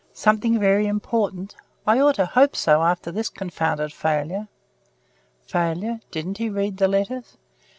Something 0.15 0.57
very 0.59 0.87
important. 0.87 1.55
I 1.85 1.99
ought 1.99 2.15
to 2.15 2.25
hope 2.25 2.55
so 2.55 2.81
after 2.81 3.11
this 3.11 3.29
confounded 3.29 3.93
failure." 3.93 4.47
"Failure? 5.45 5.99
Didn't 6.09 6.39
he 6.39 6.49
read 6.49 6.77
the 6.77 6.87
letters?" 6.87 7.37